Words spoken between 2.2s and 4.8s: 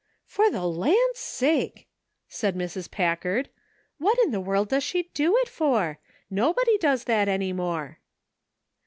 said Mrs. Packard, "what in the world